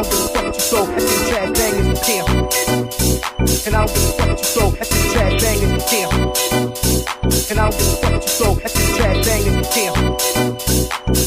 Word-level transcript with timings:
I 0.00 0.02
don't 0.02 0.12
give 0.12 0.20
a 0.20 0.28
fuck 0.28 0.44
what 0.44 0.54
you 0.54 0.60
sold. 0.60 0.88
I 0.88 0.98
see 0.98 1.30
Chad 1.30 1.52
banging 1.52 1.88
the 1.92 2.00
deal. 2.08 2.26
And 3.66 3.76
I 3.76 3.84
don't 3.84 3.92
give 3.92 4.00
a 4.00 4.12
fuck 4.16 4.28
what 4.28 4.38
you 4.38 4.44
sold. 4.44 4.78
I 4.80 4.84
see 4.84 5.12
Chad 5.12 5.32
banging 5.42 5.72
the 5.76 5.80
deal. 5.90 6.10
And 7.50 7.60
I 7.60 7.68
don't 7.68 7.76
give 7.76 7.84
a 7.84 7.96
fuck 8.00 8.12
what 8.12 8.22
you 8.22 8.28
sold. 8.30 8.62
I 8.64 8.68
see 8.68 8.96
Chad 8.96 9.16
banging 9.26 9.56
the 9.60 9.66
deal. 9.76 9.94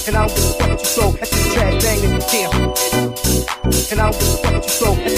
And 0.07 0.15
I 0.17 0.25
don't 0.25 0.33
give 0.33 0.41
a 0.41 0.53
fuck 0.57 0.69
what 0.69 0.79
you 0.79 0.85
sold. 0.85 1.13
I 1.21 1.25
see 1.25 1.53
Chad 1.53 1.73
banging 1.83 2.13
the 2.17 2.25
deal. 2.33 2.51
And 3.91 4.01
I 4.01 4.09
don't 4.09 4.17
give 4.17 4.25
a 4.25 4.37
fuck 4.41 4.53
what 4.53 4.63
you 4.63 4.69
sold. 4.69 5.12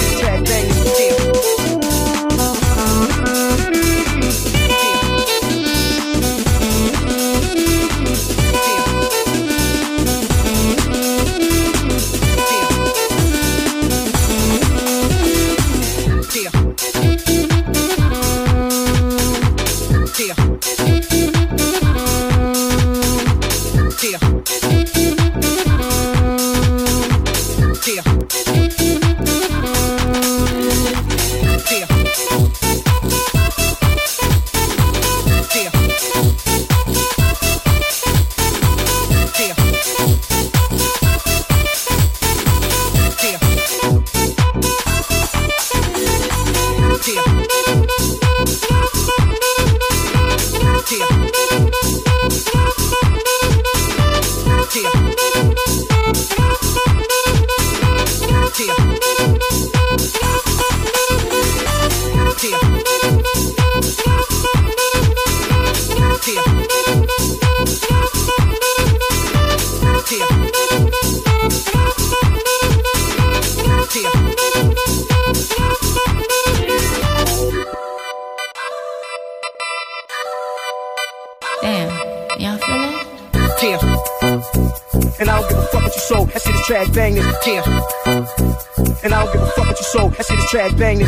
trash 86.65 86.89
bang 86.89 87.15
yeah. 87.15 87.21
And 89.03 89.13
I 89.13 89.23
don't 89.23 89.33
give 89.33 89.41
a 89.41 89.45
fuck 89.51 89.67
what 89.67 89.77
you 89.77 89.85
sold, 89.85 90.13
that 90.13 90.25
shit 90.25 90.39
is 90.39 90.49
trash 90.49 90.73
bang 90.73 90.99
yeah. 90.99 91.07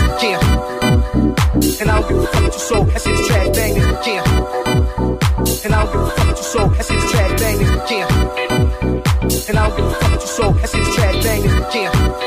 And 1.81 1.89
I 1.89 1.99
don't 1.99 2.09
give 2.09 2.17
a 2.17 2.27
fuck 2.27 2.43
what 2.43 2.53
you 2.53 2.59
sold, 2.59 2.89
that 2.89 3.01
shit 3.01 3.13
is 3.13 3.27
trash 3.27 3.49
bang 3.55 3.75
yeah. 3.75 4.23
And 5.65 5.73
I 5.73 5.83
don't 5.83 5.93
give 5.93 6.01
a 6.01 6.09
fuck 6.11 6.27
what 6.27 6.37
you 6.37 6.43
sold, 6.43 6.73
that 6.75 6.85
shit 6.85 6.97
is 6.97 7.11
trash 7.11 7.39
bang 7.41 7.59
yeah. 7.89 8.07
And 9.49 9.57
I 9.57 9.67
don't 9.67 9.77
give 9.77 9.85
a 9.85 9.93
fuck 9.95 10.11
what 10.11 10.21
you 10.21 10.27
sold, 10.27 10.55
that 10.57 10.69
shit 10.69 10.81
is 10.81 10.95
trash 10.95 11.23
bang 11.23 11.43
yeah. 11.73 12.26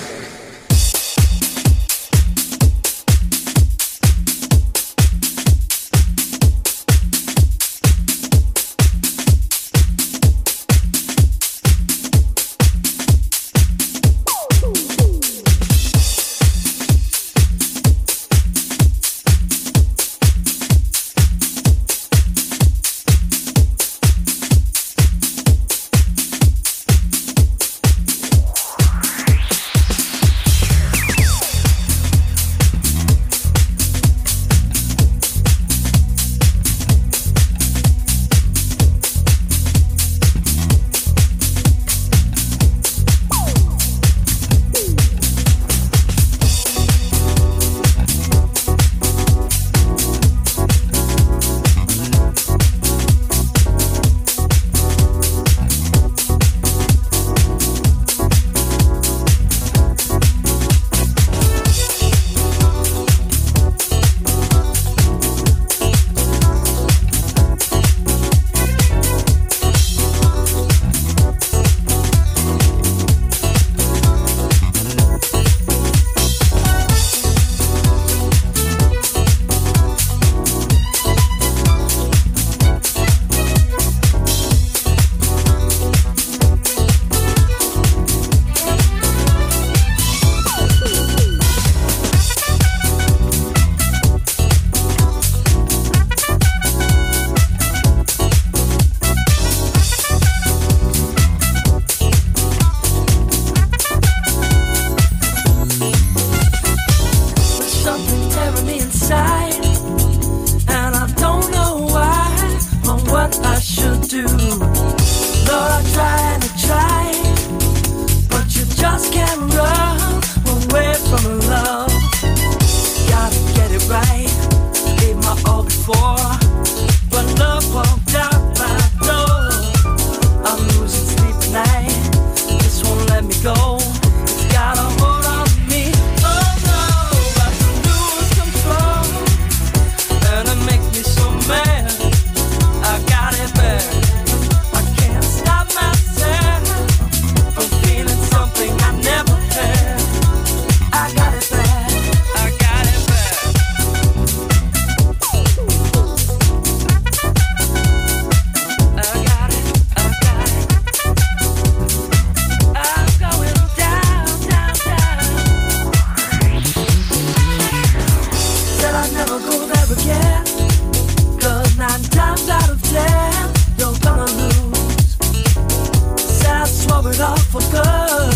all 177.21 177.37
for 177.37 177.61
good. 177.71 178.33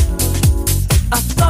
I 1.12 1.18
thought 1.18 1.45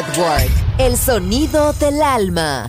Network, 0.00 0.50
el 0.78 0.96
sonido 0.96 1.74
del 1.74 2.00
alma. 2.00 2.64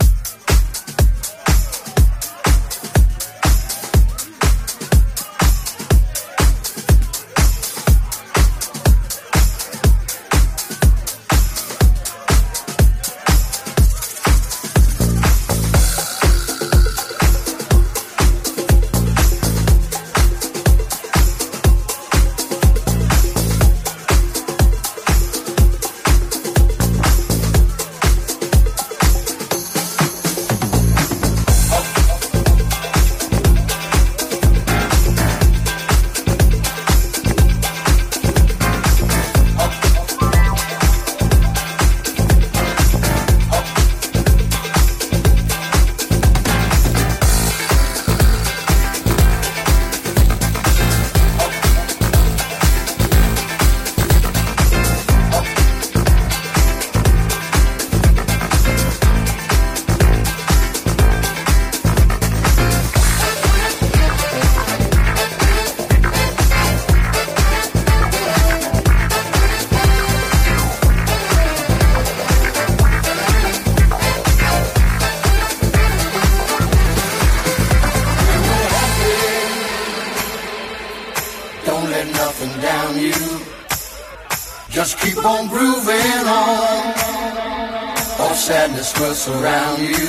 Surround 89.22 89.78
you. 89.80 90.08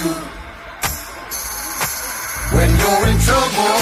When 2.55 2.69
you're 2.81 3.05
in 3.11 3.17
trouble, 3.27 3.77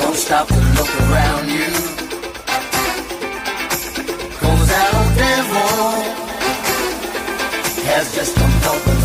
don't 0.00 0.16
stop 0.16 0.46
to 0.48 0.60
look 0.76 0.92
around 1.04 1.48
you. 1.48 1.70
Cause 4.40 4.66
that 4.72 4.88
old 4.98 5.12
devil 5.24 5.72
has 7.88 8.14
just 8.14 8.36
come 8.36 8.54
talking 8.60 8.95